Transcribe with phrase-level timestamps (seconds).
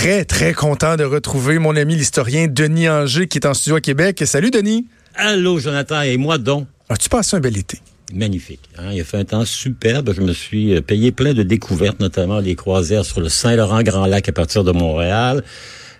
[0.00, 3.80] très, très content de retrouver mon ami l'historien Denis Anger qui est en studio à
[3.82, 4.22] Québec.
[4.24, 4.86] Salut Denis.
[5.14, 6.66] Allô Jonathan, et moi donc.
[6.88, 7.80] As-tu passé un bel été?
[8.14, 8.60] Magnifique.
[8.78, 8.92] Hein?
[8.94, 10.14] Il a fait un temps superbe.
[10.16, 14.32] Je me suis euh, payé plein de découvertes, notamment des croisières sur le Saint-Laurent-Grand-Lac à
[14.32, 15.44] partir de Montréal.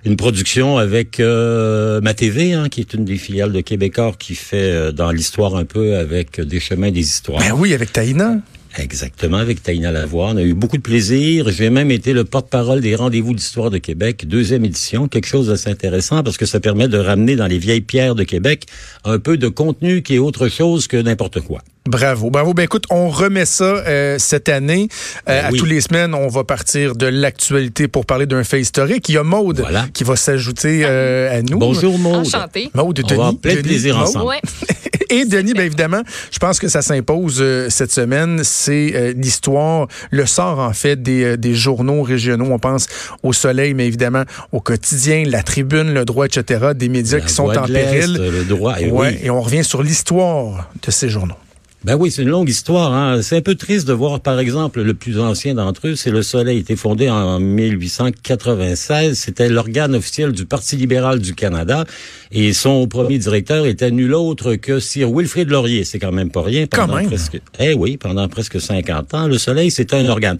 [0.06, 4.34] Une production avec euh, ma TV, hein, qui est une des filiales de Québécois qui
[4.34, 7.40] fait euh, dans l'histoire un peu avec des chemins des histoires.
[7.40, 8.38] Ben oui, avec Taïna.
[8.78, 10.28] Exactement, avec Taïna Lavoie.
[10.28, 11.50] On a eu beaucoup de plaisir.
[11.50, 15.70] J'ai même été le porte-parole des rendez-vous d'histoire de Québec, deuxième édition, quelque chose d'assez
[15.70, 18.66] intéressant parce que ça permet de ramener dans les vieilles pierres de Québec
[19.04, 21.62] un peu de contenu qui est autre chose que n'importe quoi.
[21.86, 22.52] Bravo, bravo.
[22.52, 24.88] Ben écoute, on remet ça euh, cette année.
[25.28, 28.60] Euh, ben à tous les semaines, on va partir de l'actualité pour parler d'un fait
[28.60, 29.08] historique.
[29.08, 29.64] Il y a Maude
[29.94, 31.58] qui va s'ajouter euh, à nous.
[31.58, 32.26] Bonjour Maude.
[32.26, 32.70] Enchantée.
[32.74, 33.18] Maude, Denis.
[33.18, 34.26] On va plein de plaisir ensemble.
[34.26, 34.40] Ouais.
[35.10, 38.42] Et Denis, bien évidemment, je pense que ça s'impose cette semaine.
[38.44, 42.48] C'est l'histoire, le sort en fait des, des, journaux régionaux.
[42.50, 42.86] On pense
[43.22, 46.68] au Soleil, mais évidemment au quotidien, la Tribune, le droit, etc.
[46.74, 48.14] Des médias qui sont en péril.
[48.14, 51.36] Le droit, et, ouais, et on revient sur l'histoire de ces journaux.
[51.82, 52.92] Ben oui, c'est une longue histoire.
[52.92, 53.22] Hein.
[53.22, 56.22] C'est un peu triste de voir, par exemple, le plus ancien d'entre eux, c'est Le
[56.22, 56.56] Soleil.
[56.56, 59.18] Il a été fondé en 1896.
[59.18, 61.86] C'était l'organe officiel du Parti libéral du Canada.
[62.32, 65.84] Et son premier directeur était nul autre que Sir Wilfrid Laurier.
[65.84, 66.66] C'est quand même pas rien.
[66.66, 67.06] Pendant quand même.
[67.06, 70.36] Presque, eh oui, pendant presque 50 ans, Le Soleil, c'était un organe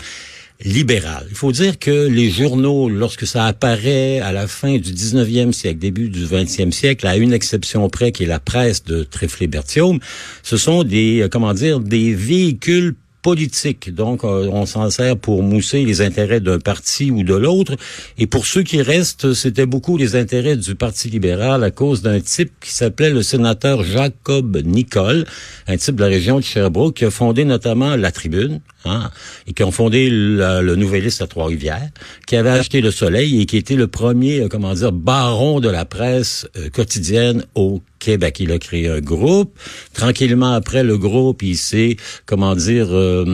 [0.65, 1.27] libéral.
[1.31, 5.79] Il faut dire que les journaux, lorsque ça apparaît à la fin du 19e siècle,
[5.79, 10.01] début du 20e siècle, à une exception près qui est la presse de Tréflé-Berthiaume,
[10.43, 13.95] ce sont des, euh, comment dire, des véhicules politique.
[13.95, 17.77] Donc, euh, on s'en sert pour mousser les intérêts d'un parti ou de l'autre.
[18.19, 22.21] Et pour ceux qui restent, c'était beaucoup les intérêts du Parti libéral à cause d'un
[22.21, 25.27] type qui s'appelait le sénateur Jacob Nicole,
[25.67, 29.11] un type de la région de Sherbrooke, qui a fondé notamment La Tribune, hein,
[29.47, 31.91] et qui ont fondé le, le Nouvelliste à Trois-Rivières,
[32.27, 35.69] qui avait acheté Le Soleil et qui était le premier, euh, comment dire, baron de
[35.69, 38.41] la presse euh, quotidienne au Québec.
[38.41, 39.57] Il a créé un groupe.
[39.95, 41.97] Tranquillement après, le groupe, il s'est,
[42.27, 43.25] comment dire, euh,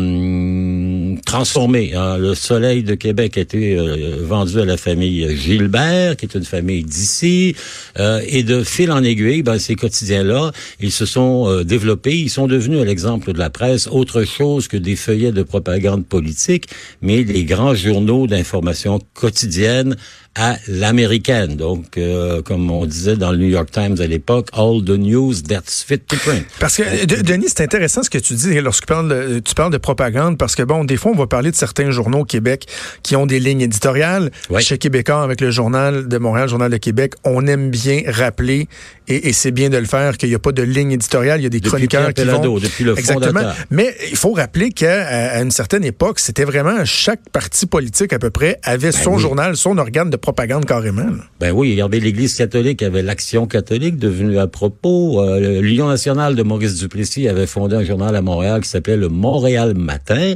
[1.20, 1.94] transformé.
[1.94, 2.18] Hein.
[2.18, 6.44] Le Soleil de Québec a été euh, vendu à la famille Gilbert, qui est une
[6.44, 7.54] famille d'ici.
[7.98, 12.16] Euh, et de fil en aiguille, ben, ces quotidiens-là, ils se sont développés.
[12.16, 16.06] Ils sont devenus, à l'exemple de la presse, autre chose que des feuillets de propagande
[16.06, 16.68] politique,
[17.02, 19.96] mais des grands journaux d'information quotidienne
[20.36, 21.56] à l'américaine.
[21.56, 25.34] Donc, euh, comme on disait dans le New York Times à l'époque, all the news
[25.48, 26.44] that's fit to print.
[26.60, 29.72] Parce que, Denis, c'est intéressant ce que tu dis lorsque tu parles, de, tu parles
[29.72, 32.66] de propagande, parce que, bon, des fois, on va parler de certains journaux au Québec
[33.02, 34.30] qui ont des lignes éditoriales.
[34.58, 38.68] Chez Québécois, avec le Journal de Montréal, Journal de Québec, on aime bien rappeler,
[39.08, 41.44] et, et c'est bien de le faire, qu'il n'y a pas de ligne éditoriale, il
[41.44, 42.58] y a des depuis chroniqueurs qui vont...
[42.58, 43.42] Depuis le Exactement.
[43.70, 48.30] Mais il faut rappeler qu'à une certaine époque, c'était vraiment chaque parti politique à peu
[48.30, 51.06] près avait ben son journal, son organe de propagande carrément.
[51.40, 55.20] Ben oui, regardez, l'Église catholique avait l'Action catholique devenue à propos.
[55.22, 59.08] Euh, L'Union nationale de Maurice Duplessis avait fondé un journal à Montréal qui s'appelait le
[59.08, 60.34] Montréal Matin.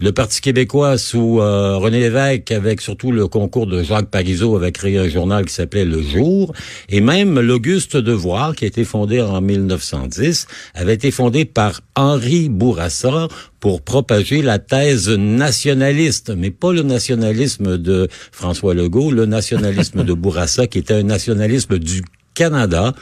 [0.00, 4.72] Le Parti québécois sous euh, René Lévesque, avec surtout le concours de Jacques Parizeau, avait
[4.72, 6.52] créé un journal qui s'appelait Le Jour.
[6.88, 7.96] Et même l'Auguste
[8.56, 13.28] Qui a été fondé en 1910, avait été fondé par Henri Bourassa
[13.60, 20.12] pour propager la thèse nationaliste, mais pas le nationalisme de François Legault, le nationalisme de
[20.12, 22.02] Bourassa, qui était un nationalisme du
[22.34, 22.94] Canada,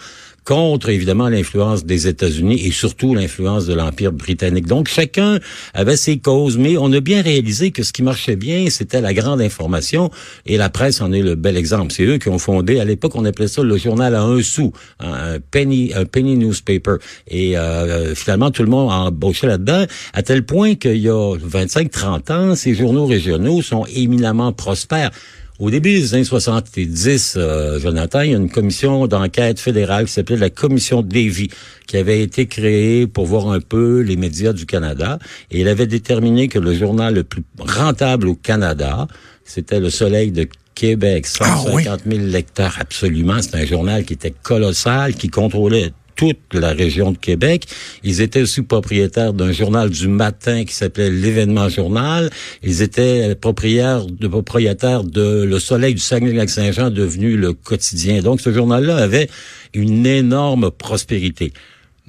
[0.45, 4.67] contre évidemment l'influence des États-Unis et surtout l'influence de l'Empire britannique.
[4.67, 5.39] Donc chacun
[5.75, 9.15] avait ses causes, mais on a bien réalisé que ce qui marchait bien, c'était la
[9.15, 10.11] grande information
[10.47, 11.93] et la presse en est le bel exemple.
[11.93, 14.73] C'est eux qui ont fondé, à l'époque on appelait ça le journal à un sou,
[14.99, 16.97] un penny, un penny newspaper.
[17.29, 21.37] Et euh, finalement tout le monde a embauché là-dedans, à tel point qu'il y a
[21.37, 25.11] 25-30 ans, ces journaux régionaux sont éminemment prospères.
[25.61, 30.13] Au début des années 70, euh, Jonathan, il y a une commission d'enquête fédérale qui
[30.13, 31.51] s'appelait la Commission Davy,
[31.87, 35.19] qui avait été créée pour voir un peu les médias du Canada.
[35.51, 39.07] Et il avait déterminé que le journal le plus rentable au Canada,
[39.45, 43.43] c'était Le Soleil de Québec, 150 000 lecteurs absolument.
[43.43, 47.67] C'est un journal qui était colossal, qui contrôlait toute la région de Québec.
[48.05, 52.29] Ils étaient aussi propriétaires d'un journal du matin qui s'appelait l'Événement Journal.
[52.63, 58.21] Ils étaient propriétaires de, propriétaires de Le Soleil du Saguenay-Lac-Saint-Jean, devenu le quotidien.
[58.21, 59.31] Donc, ce journal-là avait
[59.73, 61.55] une énorme prospérité.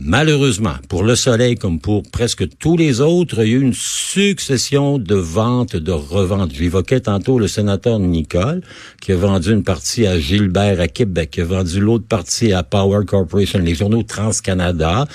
[0.04, 3.76] Malheureusement, pour le Soleil comme pour presque tous les autres, il y a eu une
[3.76, 6.52] succession de ventes, de reventes.
[6.56, 8.62] J'évoquais tantôt le sénateur Nicole,
[9.00, 12.64] qui a vendu une partie à Gilbert à Québec, qui a vendu l'autre partie à
[12.64, 15.06] Power Corporation, les journaux Trans-Canada.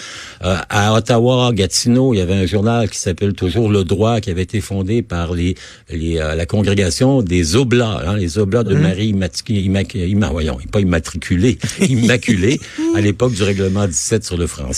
[0.45, 4.31] Euh, à Ottawa, Gatineau, il y avait un journal qui s'appelle toujours Le Droit, qui
[4.31, 5.57] avait été fondé par les,
[5.91, 8.81] les euh, la congrégation des Oblats, hein, les Oblats de mmh.
[8.81, 9.09] Marie
[9.49, 12.61] Immaculée, voyons, pas immatriculée, Immaculée,
[12.95, 14.76] à l'époque du règlement 17 sur le français.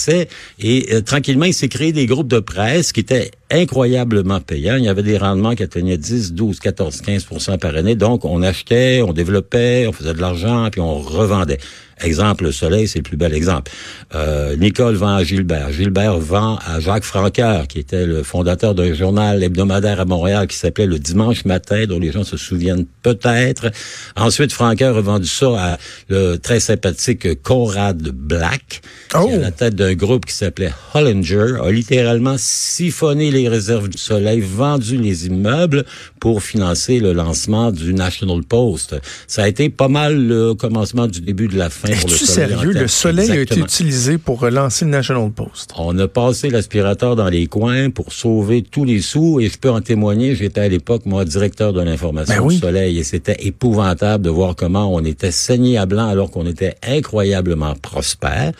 [0.58, 4.76] Et euh, tranquillement, il s'est créé des groupes de presse qui étaient incroyablement payants.
[4.76, 7.94] Il y avait des rendements qui atteignaient 10, 12, 14, 15% par année.
[7.94, 11.58] Donc, on achetait, on développait, on faisait de l'argent, puis on revendait.
[12.00, 13.72] Exemple, le soleil, c'est le plus bel exemple.
[14.14, 15.72] Euh, Nicole vend à Gilbert.
[15.72, 20.56] Gilbert vend à Jacques Franqueur, qui était le fondateur d'un journal hebdomadaire à Montréal qui
[20.56, 23.70] s'appelait Le Dimanche Matin, dont les gens se souviennent peut-être.
[24.16, 25.78] Ensuite, Franqueur a vendu ça à
[26.08, 28.80] le très sympathique Conrad Black,
[29.10, 29.40] qui est à oh!
[29.40, 34.96] la tête d'un groupe qui s'appelait Hollinger, a littéralement siphonné les réserves du soleil, vendu
[34.96, 35.84] les immeubles
[36.18, 38.96] pour financer le lancement du National Post.
[39.26, 42.48] Ça a été pas mal le commencement du début de la fin pour le soleil.
[42.48, 42.72] sérieux?
[42.72, 45.72] Le soleil a été utilisé pour relancer le National Post.
[45.76, 49.70] On a passé l'aspirateur dans les coins pour sauver tous les sous et je peux
[49.70, 50.34] en témoigner.
[50.34, 54.56] J'étais à l'époque, moi, directeur de l'information ben du soleil et c'était épouvantable de voir
[54.56, 58.52] comment on était saigné à blanc alors qu'on était incroyablement prospère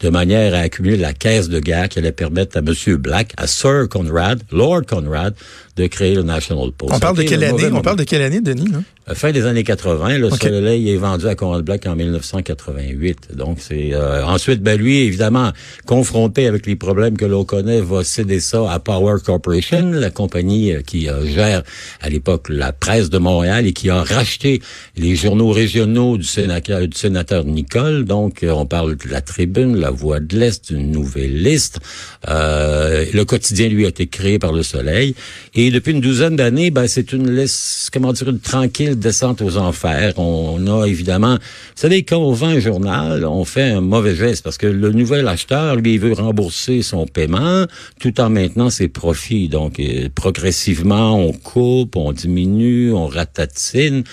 [0.00, 2.96] de manière à accumuler la caisse de guerre qui allait permettre à M.
[2.96, 5.36] Black, à Sir Conrad, Lord Conrad,
[5.76, 6.94] de créer le National Post.
[6.94, 7.68] On parle de quelle année?
[7.72, 8.66] On parle de quelle année, Denis?
[9.08, 10.18] Euh, fin des années 80.
[10.18, 13.36] Le Soleil est vendu à Conrad Black en 1988.
[13.36, 15.52] Donc, c'est euh, ensuite, ben lui, évidemment,
[15.86, 20.72] confronté avec les problèmes que l'on connaît, va céder ça à Power Corporation, la compagnie
[20.72, 21.62] euh, qui gère
[22.00, 24.62] à l'époque la presse de Montréal et qui a racheté
[24.96, 28.04] les journaux régionaux du sénateur, du sénateur Nicole.
[28.04, 31.78] Donc, on parle de la Tribune, la Voix de l'Est, une nouvelle liste.
[32.26, 35.14] le quotidien, lui, a été créé par le Soleil
[35.54, 39.42] et et depuis une douzaine d'années, ben, c'est une laisse, comment dire, une tranquille descente
[39.42, 40.16] aux enfers.
[40.16, 41.40] On a évidemment, vous
[41.74, 45.26] savez, quand on vend un journal, on fait un mauvais geste parce que le nouvel
[45.26, 47.66] acheteur, lui, il veut rembourser son paiement
[47.98, 49.48] tout en maintenant ses profits.
[49.48, 54.04] Donc, euh, progressivement, on coupe, on diminue, on ratatine.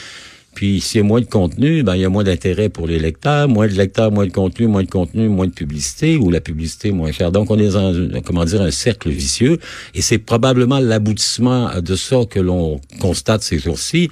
[0.54, 3.00] Puis s'il y a moins de contenu, ben il y a moins d'intérêt pour les
[3.00, 6.42] lecteurs, moins de lecteurs, moins de contenu, moins de contenu, moins de publicité ou la
[6.42, 7.32] publicité moins chère.
[7.32, 9.60] Donc on est dans comment dire un cercle vicieux.
[9.96, 14.10] Et c'est probablement l'aboutissement de ça que l'on constate ces jours-ci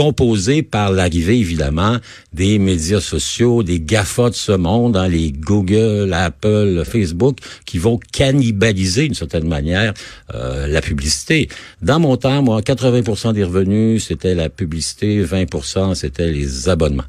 [0.00, 1.98] composé par l'arrivée, évidemment,
[2.32, 7.36] des médias sociaux, des GAFA de ce monde, hein, les Google, Apple, Facebook,
[7.66, 9.92] qui vont cannibaliser, d'une certaine manière,
[10.34, 11.50] euh, la publicité.
[11.82, 17.04] Dans mon temps, moi, 80 des revenus, c'était la publicité, 20 c'était les abonnements.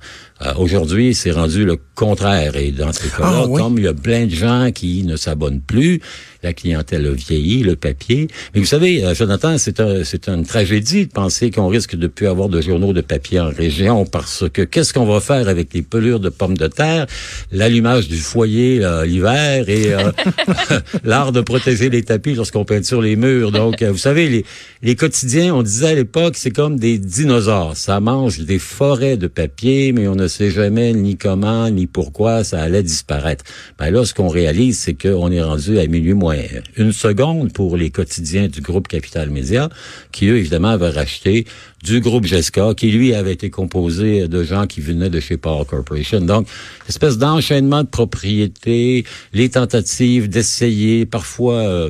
[0.46, 2.56] Euh, aujourd'hui, c'est rendu le contraire.
[2.56, 5.62] Et dans ces cas-là, ah, comme il y a plein de gens qui ne s'abonnent
[5.62, 6.02] plus,
[6.44, 8.28] la clientèle a vieilli, le papier.
[8.54, 12.08] Mais vous savez, euh, Jonathan, c'est un, c'est une tragédie de penser qu'on risque de
[12.08, 15.74] plus avoir de journaux de papier en région parce que qu'est-ce qu'on va faire avec
[15.74, 17.06] les pelures de pommes de terre,
[17.52, 20.12] l'allumage du foyer l'hiver et euh,
[21.04, 23.52] l'art de protéger les tapis lorsqu'on peinture les murs.
[23.52, 24.46] Donc, vous savez, les,
[24.82, 27.78] les quotidiens, on disait à l'époque, c'est comme des dinosaures.
[27.78, 32.44] Ça mange des forêts de papier, mais on ne sait jamais ni comment, ni pourquoi
[32.44, 33.44] ça allait disparaître.
[33.78, 36.38] Ben là, ce qu'on réalise, c'est qu'on est rendu à milieu moins
[36.78, 39.70] une seconde pour les quotidiens du groupe Capital Média,
[40.12, 41.46] qui eux, évidemment, avaient racheté
[41.84, 45.66] du groupe Jessica, qui lui avait été composé de gens qui venaient de chez Power
[45.66, 46.22] Corporation.
[46.22, 46.48] Donc,
[46.88, 51.56] espèce d'enchaînement de propriétés, les tentatives d'essayer parfois...
[51.56, 51.90] Euh,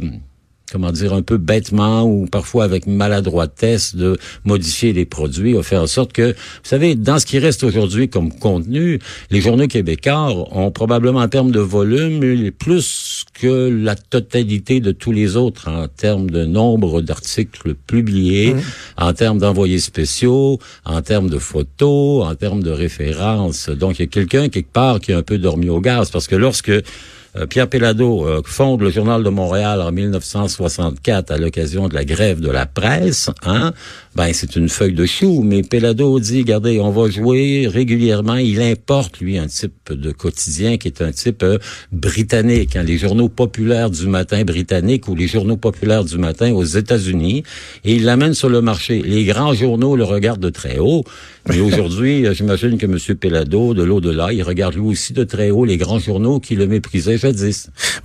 [0.72, 5.78] comment dire, un peu bêtement ou parfois avec maladroitesse de modifier les produits, a fait
[5.78, 10.30] en sorte que, vous savez, dans ce qui reste aujourd'hui comme contenu, les journaux québécois
[10.52, 15.88] ont probablement en termes de volume plus que la totalité de tous les autres en
[15.88, 18.62] termes de nombre d'articles publiés, mmh.
[18.98, 23.70] en termes d'envoyés spéciaux, en termes de photos, en termes de références.
[23.70, 26.28] Donc, il y a quelqu'un quelque part qui a un peu dormi au gaz parce
[26.28, 26.72] que lorsque
[27.50, 32.42] Pierre Pellado euh, fonde le Journal de Montréal en 1964 à l'occasion de la grève
[32.42, 33.30] de la presse.
[33.46, 33.72] Hein?
[34.16, 38.36] Ben, c'est une feuille de chou, mais Pellado dit, regardez, on va jouer régulièrement.
[38.36, 41.58] Il importe, lui, un type de quotidien qui est un type euh,
[41.94, 42.76] britannique.
[42.76, 42.84] Hein?
[42.84, 47.44] les journaux populaires du matin britanniques ou les journaux populaires du matin aux États-Unis.
[47.86, 49.02] Et il l'amène sur le marché.
[49.02, 51.06] Les grands journaux le regardent de très haut.
[51.48, 52.98] Mais aujourd'hui, j'imagine que M.
[53.16, 56.68] Pellado, de l'au-delà, il regarde lui aussi de très haut les grands journaux qui le
[56.68, 57.18] méprisaient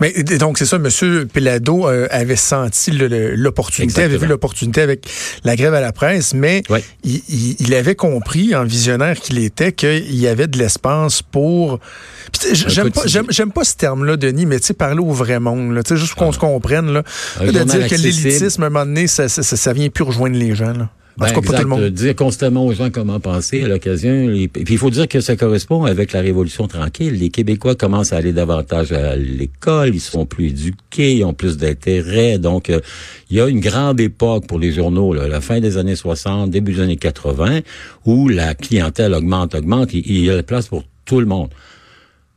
[0.00, 1.26] Mais donc, c'est ça, M.
[1.26, 5.06] Pelado euh, avait senti l'opportunité, avait vu l'opportunité avec
[5.44, 6.62] la grève à la presse, mais
[7.04, 11.80] il, avait compris, en visionnaire qu'il était, qu'il y avait de l'espace pour...
[12.52, 13.02] J'aime pas,
[13.54, 16.32] pas ce terme-là, Denis, mais tu sais, parler au vrai monde, là, juste qu'on ah.
[16.32, 17.02] se comprenne, là,
[17.40, 20.54] de dire que l'élitisme, à un moment donné, ça, ça, ça, vient plus rejoindre les
[20.54, 20.72] gens.
[20.72, 20.90] Là.
[21.18, 24.28] Ben, exact, Dire constamment aux gens comment penser à l'occasion.
[24.52, 27.14] Puis il faut dire que ça correspond avec la Révolution tranquille.
[27.14, 31.56] Les Québécois commencent à aller davantage à l'école, ils sont plus éduqués, ils ont plus
[31.56, 32.38] d'intérêt.
[32.38, 32.80] Donc euh,
[33.30, 36.50] il y a une grande époque pour les journaux, là, la fin des années 60,
[36.50, 37.60] début des années 80,
[38.04, 39.94] où la clientèle augmente, augmente.
[39.94, 41.48] il y a la place pour tout le monde.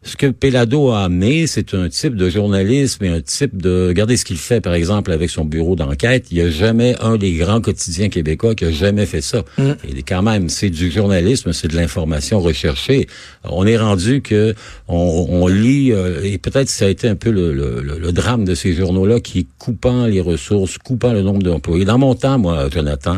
[0.01, 3.88] Ce que Pelado a amené, c'est un type de journalisme et un type de...
[3.89, 6.27] Regardez ce qu'il fait, par exemple, avec son bureau d'enquête.
[6.32, 9.44] Il n'y a jamais un des grands quotidiens québécois qui a jamais fait ça.
[9.58, 9.72] Mm.
[9.98, 13.08] Et quand même, c'est du journalisme, c'est de l'information recherchée.
[13.44, 14.56] On est rendu que
[14.88, 18.56] on, lit, euh, et peut-être ça a été un peu le, le, le drame de
[18.56, 21.84] ces journaux-là, qui coupant les ressources, coupant le nombre d'employés.
[21.84, 23.18] Dans mon temps, moi, Jonathan,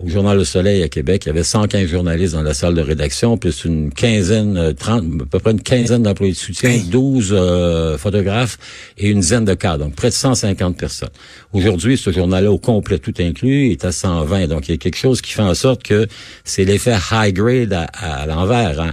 [0.00, 2.80] au Journal Le Soleil à Québec, il y avait 115 journalistes dans la salle de
[2.80, 7.30] rédaction, plus une quinzaine, 30, euh, à peu près une quinzaine d'employés de soutien, 12
[7.32, 8.58] euh, photographes
[8.98, 11.10] et une dizaine de cadres, donc près de 150 personnes.
[11.52, 14.48] Aujourd'hui, ce journal-là, au complet, tout inclus, est à 120.
[14.48, 16.08] Donc, il y a quelque chose qui fait en sorte que
[16.42, 18.80] c'est l'effet high grade à, l'envers.
[18.80, 18.90] Hein.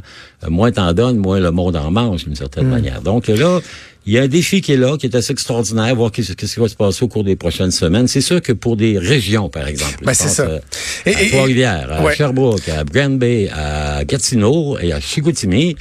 [0.48, 2.72] Moins t'en donnes, moins le monde en mange, d'une certaine hmm.
[2.72, 3.02] manière.
[3.02, 3.60] Donc là,
[4.06, 6.60] il y a un défi qui est là, qui est assez extraordinaire, voir qu'est-ce qui
[6.60, 8.08] va se passer au cours des prochaines semaines.
[8.08, 10.60] C'est sûr que pour des régions, par exemple, ben, c'est ça.
[11.06, 15.76] À Trois-Rivières, à Sherbrooke, à Grand Bay, à Gatineau et à Chicoutimi,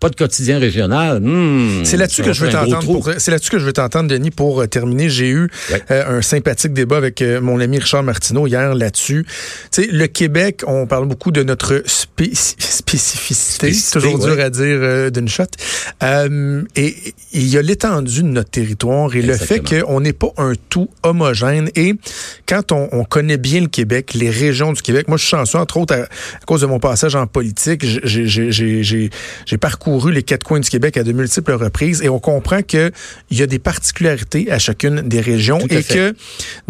[0.00, 1.20] pas de quotidien régional.
[1.20, 3.14] Hmm, c'est là-dessus que je veux t'entendre.
[3.18, 5.08] C'est là-dessus que je veux t'entendre, Denis, pour euh, terminer.
[5.08, 5.48] J'ai eu
[5.90, 9.26] euh, un sympathique débat avec euh, mon ami Richard Martineau hier là-dessus.
[9.72, 13.72] Tu sais, le Québec, on parle beaucoup de notre spécificité.
[13.72, 15.44] C'est toujours dur à dire d'une shot.
[16.76, 16.94] et
[17.32, 20.88] il y a l'étendue de notre territoire et le fait qu'on n'est pas un tout
[21.02, 21.70] homogène.
[21.74, 21.94] Et
[22.46, 25.58] quand on, on, connaît bien le Québec, les régions du Québec, moi je suis chanceux,
[25.58, 30.60] entre autres, à, à cause de mon passage en politique, j'ai parcouru les quatre coins
[30.60, 32.92] du Québec à de multiples reprises et on comprend qu'il
[33.30, 36.14] y a des particularités à chacune des régions et que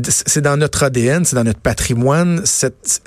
[0.02, 2.42] c'est dans notre ADN, c'est dans notre patrimoine,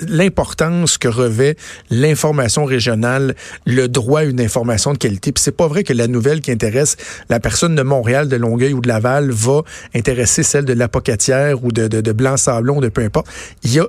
[0.00, 1.56] l'importance que revêt
[1.90, 3.34] l'information régionale,
[3.66, 5.32] le droit à une information de qualité.
[5.32, 6.96] Puis c'est pas vrai que la nouvelle qui intéresse
[7.28, 9.62] la personne de Montréal, de Longueuil ou de Laval va
[9.94, 13.26] intéresser celle de l'Apocatière ou de, de, Blanc-Sablon, de peu importe.
[13.64, 13.86] Il y a,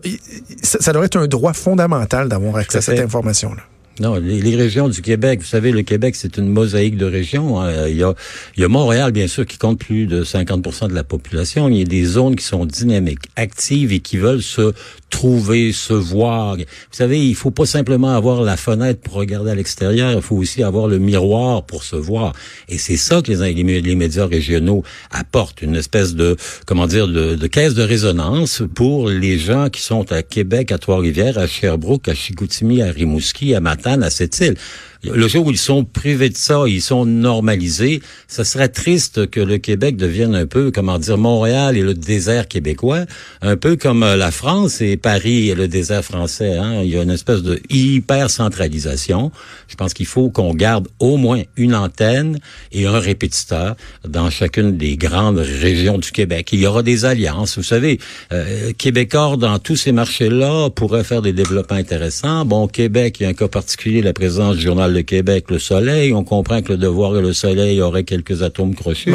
[0.61, 3.63] ça, ça doit être un droit fondamental d'avoir accès à cette information-là.
[3.99, 7.61] Non, les, régions du Québec, vous savez, le Québec, c'est une mosaïque de régions.
[7.61, 7.87] Hein.
[7.87, 8.15] Il, y a,
[8.57, 11.69] y a Montréal, bien sûr, qui compte plus de 50% de la population.
[11.69, 14.73] Il y a des zones qui sont dynamiques, actives et qui veulent se
[15.13, 16.55] trouver, se voir.
[16.57, 20.35] Vous savez, il faut pas simplement avoir la fenêtre pour regarder à l'extérieur, il faut
[20.35, 22.33] aussi avoir le miroir pour se voir.
[22.67, 26.35] Et c'est ça que les, les, médias régionaux apportent, une espèce de,
[26.65, 30.79] comment dire, de, de caisse de résonance pour les gens qui sont à Québec, à
[30.79, 34.55] Trois-Rivières, à Sherbrooke, à Chicoutimi, à Rimouski, à Matane, à Sept-Îles
[35.03, 39.39] le jour où ils sont privés de ça, ils sont normalisés, ça serait triste que
[39.39, 43.05] le Québec devienne un peu, comment dire, Montréal et le désert québécois,
[43.41, 46.57] un peu comme euh, la France et Paris et le désert français.
[46.57, 46.81] Hein.
[46.83, 49.31] Il y a une espèce de hyper centralisation.
[49.67, 52.39] Je pense qu'il faut qu'on garde au moins une antenne
[52.71, 53.75] et un répétiteur
[54.07, 56.49] dans chacune des grandes régions du Québec.
[56.53, 57.57] Il y aura des alliances.
[57.57, 57.99] Vous savez,
[58.31, 62.45] euh, Québécois dans tous ces marchés-là pourraient faire des développements intéressants.
[62.45, 65.57] Bon, Québec, il y a un cas particulier, la présence du journal le Québec, le
[65.57, 66.13] Soleil.
[66.13, 69.11] On comprend que le Devoir et le Soleil auraient quelques atomes crochus.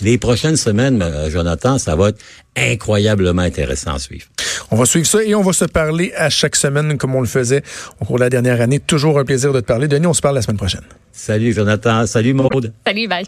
[0.00, 2.18] Les prochaines semaines, Jonathan, ça va être
[2.56, 4.26] incroyablement intéressant à suivre.
[4.72, 7.28] On va suivre ça et on va se parler à chaque semaine comme on le
[7.28, 7.62] faisait
[8.00, 8.80] au cours de la dernière année.
[8.80, 9.86] Toujours un plaisir de te parler.
[9.86, 10.84] Denis, on se parle la semaine prochaine.
[11.12, 12.04] Salut Jonathan.
[12.06, 12.72] Salut Maude.
[12.84, 13.24] Salut, bye.